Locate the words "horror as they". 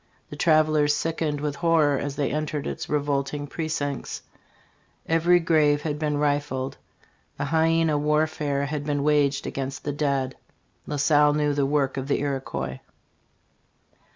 1.57-2.31